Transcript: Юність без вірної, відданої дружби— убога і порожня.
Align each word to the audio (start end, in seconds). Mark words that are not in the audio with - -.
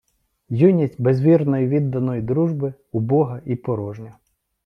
Юність 0.57 1.01
без 1.01 1.21
вірної, 1.21 1.67
відданої 1.67 2.21
дружби— 2.21 2.73
убога 2.91 3.41
і 3.45 3.55
порожня. 3.55 4.15